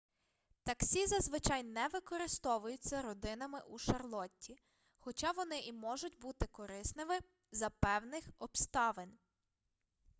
таксі 0.63 1.05
зазвичай 1.07 1.63
не 1.63 1.87
використовуються 1.87 3.01
родинами 3.01 3.61
у 3.69 3.77
шарлотті 3.77 4.59
хоча 4.99 5.31
вони 5.31 5.59
і 5.59 5.73
можуть 5.73 6.19
бути 6.19 6.47
корисними 6.47 7.19
за 7.51 7.69
певних 7.69 8.23
обставин 8.39 9.17